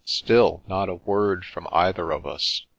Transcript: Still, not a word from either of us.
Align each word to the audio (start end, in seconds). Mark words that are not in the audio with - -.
Still, 0.03 0.63
not 0.67 0.89
a 0.89 0.95
word 0.95 1.45
from 1.45 1.67
either 1.71 2.09
of 2.09 2.25
us. 2.25 2.63